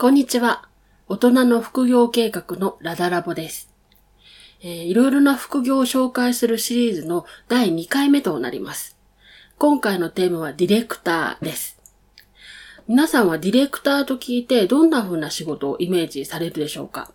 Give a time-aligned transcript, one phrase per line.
[0.00, 0.66] こんにちは。
[1.08, 3.68] 大人の副業計画のラダラボです。
[4.62, 8.96] えー、いろいろな副業を紹介するシリーズの第2回目となります。
[9.58, 11.78] 今回のテーマはディレクターです。
[12.88, 17.12] 皆さんはディレクターと聞いてどんな風な仕事をイメージされるでしょうか？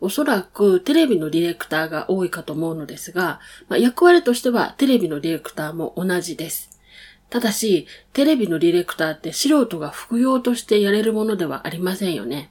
[0.00, 3.38] おそらくテレビのディレクターが多いかと思うのですが、
[3.68, 6.77] まあ、役割としてはテレビのディレクターも同じです。
[7.30, 12.50] ただし、テレビのディレクターって素人が副業としてやれるものではありませんよね。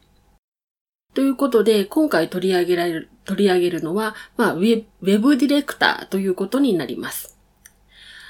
[1.13, 7.37] ということで、今回取り上げられる、取り上げるのは、まあ、ウェブディレクターということになります。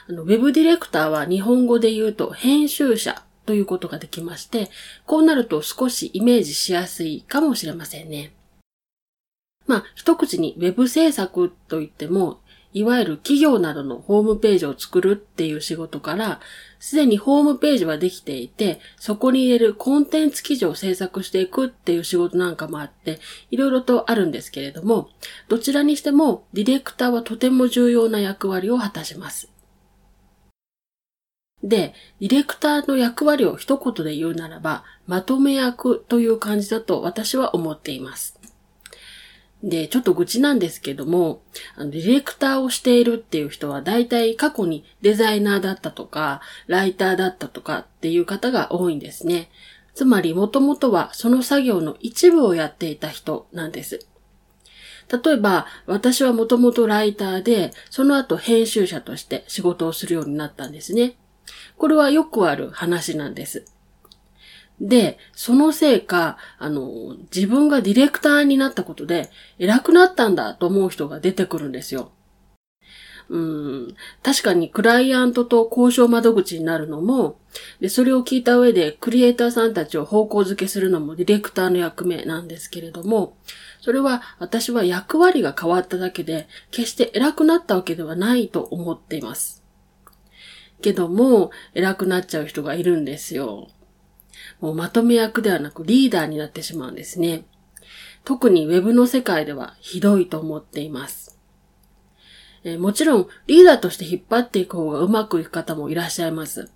[0.08, 4.70] あの、ウェブディレクターは日本語で言うと編集者ということができまして、
[5.06, 8.32] こうなると少しイメージしやすいかもしれませんね。
[9.66, 12.40] まあ、一口にウェブ制作といっても、
[12.78, 16.40] いわゆる企業などのホームページを作るっていう仕事から、
[16.80, 25.10] すでにホームページはできていて、そこに入れるコンテンツ記事を制作していくっていう仕事なんかもあって、いろいろとあるんですけれども、
[25.48, 29.50] どちらにしてもディレクターはとても重要な役割を果たします。
[31.64, 38.37] で、ディレクターの役割を一言で言うならば、まとめ役という感じだと私は思っています。
[39.64, 41.42] で、ちょっと愚痴なんですけども、
[41.76, 49.50] あのディレクターをしているっていう人は大体過去にデザイナーだったとか、ライターだったとかっていう方が多いんですね。
[49.96, 54.06] つまりもともとはその作業の一部をやっていた人なんです。
[55.10, 61.16] 例えば、私はもともとライターで、その後編集者として仕事をするようになったんですね。
[61.78, 63.66] これはよくある話なんです。
[64.80, 72.12] で、そのせいか、あの、自分がディレクターになったことで偉くなったんだと思う人が出てくるんですよ。
[73.30, 77.40] うん、確かにクライアントと交渉窓口になるのも、
[77.82, 83.36] で、それを聞いた上でクリエイターさんたちを方向づけするのもディレクターの役目なんですけれども、
[83.82, 89.64] それは私は役割が変わっただけで、決して偉くなったわけではないと思っています。
[90.82, 93.68] けども、偉くなっちゃう人がいるんですよ。
[94.60, 97.46] もうまとめ役ではなくリーダーになってしまうんですね。
[98.24, 101.38] 特に Web の世界ではひどいと思っています。
[102.64, 106.70] え、もちろんリーダーとして引っ張っていく方がうまくいく方もいらっしゃいます。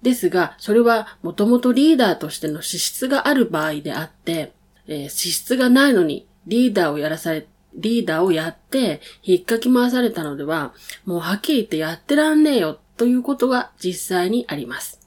[0.00, 4.52] ですが、それはもともとリーダーとしての資質がある場合であって、
[4.86, 10.72] えー、資質がないのにリーダーをやらされ、リーダーをやって引っかき回されたのでは、
[11.04, 15.01] もうはっきり言ってやってらんねえよということが実際にあります。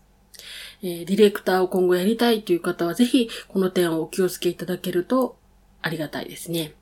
[0.82, 5.38] えー、ディレクターを今後やりたいという方はぜひこの点をお気をつけいただけると
[5.82, 6.74] ありがたいですね。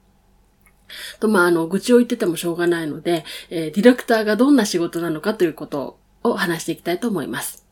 [1.19, 7.65] と、まあ、あの、愚痴を言っててもしょうがないので、えー、ディレクターがどんな仕事なのかということを話していきたいと思います。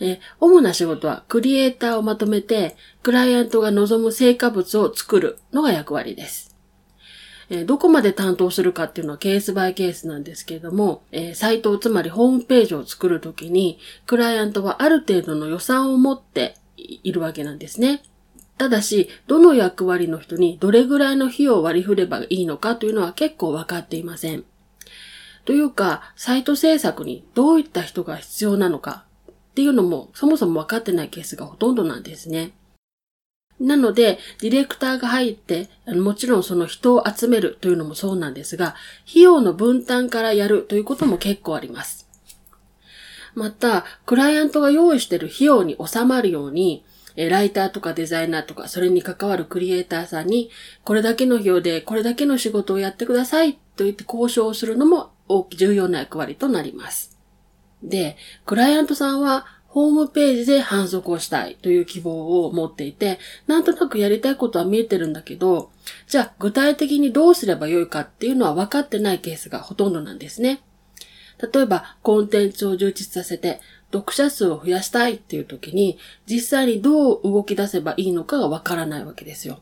[0.00, 6.53] えー、主な仕事はクリエイターをまとめて、クライアントが望む成果物を作るのが役割です。
[7.50, 18.02] えどこまで担当するかっていうのはケースバイケースなんですけれども、えー、サイト、つまりホームページを作るときに、クライアントはある程度の予算を持っているわけなんですね。
[18.56, 24.44] ただし、どの役割の人にどれぐらいの費用を割り振ればいいのかというのは結構わかっていません。
[25.44, 32.52] というか、サイト制作にどういった人が必要なのかっていうのもそもそも分かってないケースがほとんどなんですね。
[33.60, 38.74] なので、ディレクターが入って、もちろんその人を集めるというのもそうなんですが、
[39.08, 42.08] 費用の分担からやるということも結構あります。
[43.34, 46.84] また、クライアントが用意している費用に収まるように、
[47.16, 50.50] ライターとかデザイナーとか、それに関わるクリエイターさんに、
[50.82, 57.16] これだけの費用でこれだけの仕事をやってくださいと言って交渉をするのも大き重要な役割となります。
[57.82, 58.16] で、
[58.46, 63.18] クライアントさんはホームページで反則をしたいという希望を持っていて、
[63.48, 65.72] なんとなくやりたいことは見えてるんだけど、
[66.06, 70.62] じゃあ具体的にどうすればよいかっていうのは分かってないケースがほとんどなんですね。
[71.52, 73.60] 例えば、コンテンツを充実させて、
[73.92, 79.58] 読者数を増やしたいっていう時に、実際にどう動き出せばいいのかが分からないわけですよ。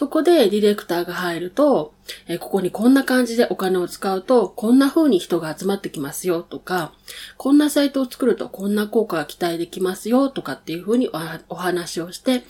[0.00, 1.92] そこでディレクターが入ると、
[2.26, 6.94] えここにこんな感じでお金を使うと、こんな風に人が集まってきますよとか、
[7.36, 11.10] こんなサイトを作るとこんな効果が期待できますよとかっていう風に
[11.50, 12.44] お話をして、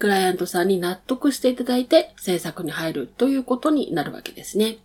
[0.00, 4.78] クライアントさんに納得していただいて制作に入るということになるわけですね。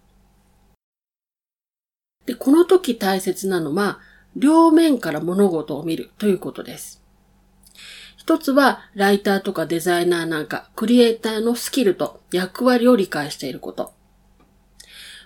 [2.27, 4.00] で、この時大切なのは、
[4.36, 7.03] 両面から物事を見るということです。
[8.24, 13.92] 一つは、ライターとかデザイナーなんか、クリエイターのスキルと役割を理解していること。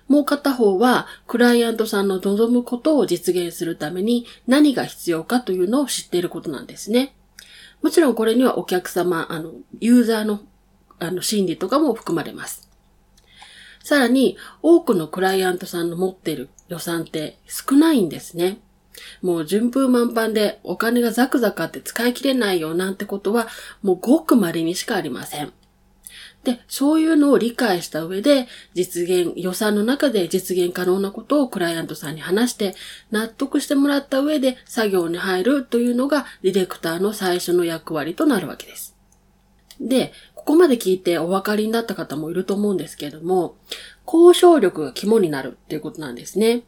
[0.08, 7.14] もう片方は、クライアントさんの望むことを実現するために何が必要かというのを知っていることなんですね。
[7.84, 10.40] もちろんこれにはお客様、あの、ユーザーの、
[10.98, 12.68] あの、心理とかも含まれます。
[13.84, 18.58] さらに、多くのクライアントさんの持っている予算って少ないんですね。
[19.22, 23.48] もう順風満帆でお金がザクザクあって使い切れないよなんてことは
[23.82, 25.54] もうごく稀にしかありません。
[26.44, 32.74] で、そういうのを理解した上で、実現、予算の中で実現可能なことをクライアントさんに話して、
[33.12, 38.96] 納得してもらった上で作業に入るというのが、ディレクターの最初の役割となるわけです。
[39.82, 43.58] で、ここまで聞いてお分かりになった方もいると思うんですけれども、
[44.06, 46.64] 交渉力が肝になるっていうことなんですね。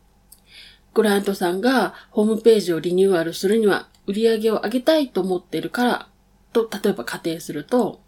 [0.94, 6.10] クライアントさんがホームページをリニューアルするには売り上げを上げたいと思っているから
[6.54, 8.02] と、例えば仮定すると、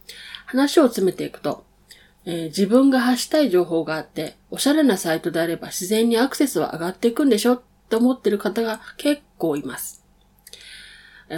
[0.45, 1.65] 話を詰めていくと、
[2.25, 10.00] えー、自分が発したい情報があって、おしゃれなサイトであれば自然にアクセスは上がっていくんでしょと思ってる方が結構います。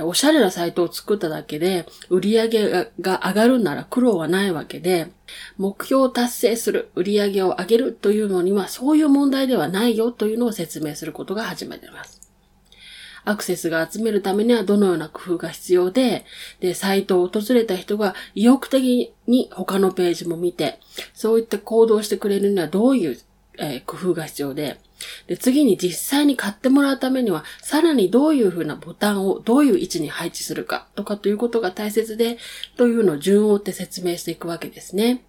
[0.02, 2.70] おしゃれなサイトを作っただけで売り上げ
[3.00, 5.12] が上がるなら苦労はないわけで、
[5.58, 12.24] 目標を達成する、売り上げを上げるというのにはそういう問題ではないよというのを説明することが始めています。
[13.26, 16.26] アクセスが集めるためにはどのような工夫が必要で、
[16.60, 20.80] で、サイトを訪れた人が意欲的に他のページも見て、
[21.14, 23.18] そういった行動してくれるにはどういう、
[23.60, 24.80] えー、工夫が必要で、
[25.28, 32.38] で、次に実際に買ってもらうためには、さらにどういう風なボタンをどういう位置に配置するかとかということが大切で、
[32.76, 35.24] というのを順を追って説明していくわけですね。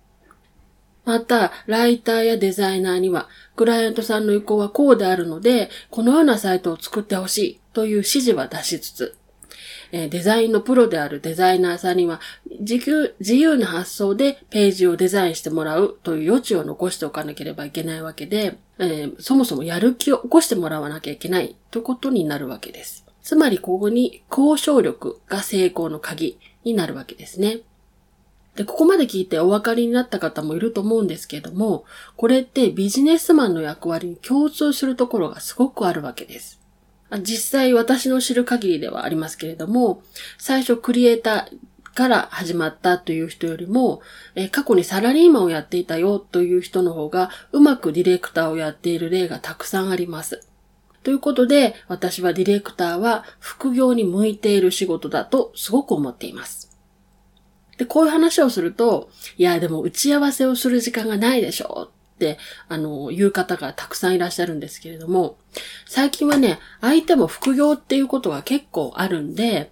[1.05, 9.17] また、ライターやデザイナーには、クライアントさんの意向はこうであるので、このようなサイトを作ってほしいという指示は出しつつ、
[9.94, 12.20] デザインのプロであるデザイナーさんには
[12.58, 23.06] 自由自由な発想でページをデザインしてもらうという余地を残しておかなければいけないわけで、えー、そもそもやる気を起こしてもらわなきゃいけないということになるわけです。
[23.23, 27.61] つまりここに交渉力が成功の鍵になるわけですね。
[28.56, 31.85] で、ここまで聞いてお分かりになった方もいると思うんですけれども、
[32.17, 36.64] これってビジネスマンの役割に共通するところがすごくあるわけです。
[37.23, 40.03] 実際私の知る限りではありますけれども、
[40.39, 44.03] 最初クリエイターから始まったという人よりも、
[44.35, 50.47] え過去にサラリーマンをやっていたよという人の方がうまくディレクターをやっている例がたくさんあります。
[51.05, 56.75] ということで、私はディレクターは副業に向いている仕事だとすごく思っています。
[57.77, 61.94] で、こういう話をすると、いや、でも打ち合わせをする時間がないでしょって、
[62.69, 65.37] あの、言う方がたくさんいらっしゃるんですけれども、
[65.87, 69.71] 最近はね、相手も副業っていうことが結構あるんで、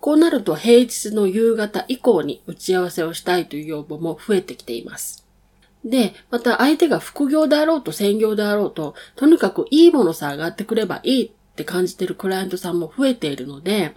[0.00, 5.26] こうなると平日の夕方以降に打ち合わせをしたいという要望も増えてきています。
[5.84, 13.94] で、また相手が副業であろうと専業であろうと、とにかくいいものさ上がってくればいいって感じてるクライアントさんも増えているので、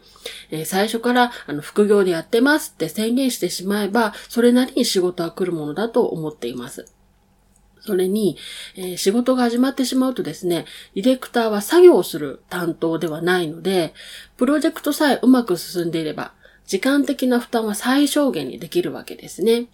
[0.51, 6.85] えー、最初からあの副業でやってますって宣言してしまえば、それなりに仕事は来るものだと思っています。
[7.87, 8.37] それに、
[8.75, 13.93] えー、仕事が始まってしまうとですね、ディレクターは作業をする担当ではないので、
[14.35, 16.33] プロジェクトさえうまく進んでいれば、
[16.65, 19.67] 時間的な負担は最小限にできるわけですね。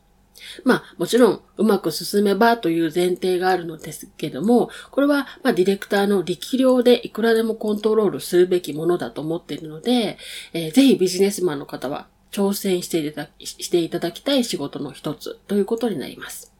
[0.63, 10.17] まあ、もちろん、うまく進めばという前提があるのですけども、これは、まあ、ディレクターの力量でいくらでもコントロールするべきものだと思っているので、
[10.53, 16.52] えー、ぜひビジネスマンの方は挑戦していただしていただきたい仕事の一つということになります。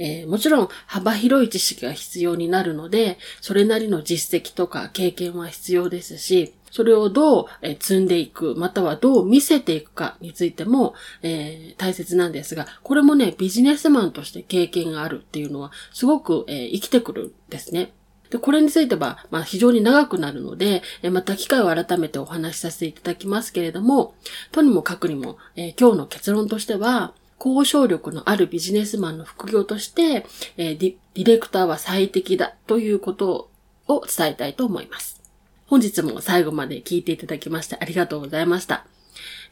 [0.00, 7.46] えー、もちろん幅広い知識が必要になるので、それなりの実績とか経験は必要ですし、それをどう
[7.80, 17.92] 積んでいく、またはどう見せていくかについても、えー、大切なんですが、これもね、ビジネスマンとして経験があるっていうのは、すごく、えー、生きてくるんですね。
[18.30, 24.14] で、これについては、まあ、非常に長くなるので、えまた機会を改めてお話しさせていただきますけれども、
[24.52, 33.48] とにもかくにも、えー、今日の結論としては、交渉力のあるビジネスマンの副業として、えー、ディレクターは最適だということ
[33.88, 35.20] を伝えたいと思います。
[35.66, 38.86] 本日も最後まで聞いていただきましてありがとうございました。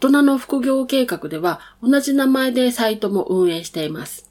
[0.00, 4.30] 大人の副業計画では同じ名前でサイトも運営しています。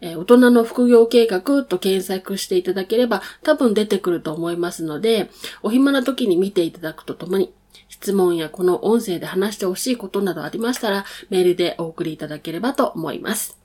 [0.00, 5.30] えー、大人の副業計画と検索していただければ多分出てくると思いますので、
[5.62, 7.52] お暇な時に見ていただくとともに、
[7.88, 13.58] 質問やこの音声で話してほしいことなどありましたら、メールでお送りいただければと思います。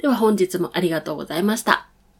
[0.00, 1.93] では本日もありがとうございました。